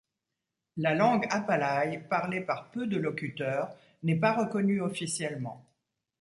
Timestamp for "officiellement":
4.81-5.63